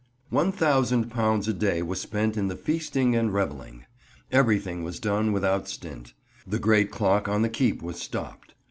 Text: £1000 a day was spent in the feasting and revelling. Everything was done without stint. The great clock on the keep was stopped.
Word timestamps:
£1000 0.33 1.47
a 1.47 1.53
day 1.53 1.83
was 1.83 2.01
spent 2.01 2.35
in 2.35 2.47
the 2.47 2.55
feasting 2.55 3.15
and 3.15 3.35
revelling. 3.35 3.85
Everything 4.31 4.83
was 4.83 4.99
done 4.99 5.31
without 5.31 5.67
stint. 5.69 6.15
The 6.47 6.57
great 6.57 6.89
clock 6.89 7.27
on 7.27 7.43
the 7.43 7.49
keep 7.49 7.83
was 7.83 7.99
stopped. 8.01 8.55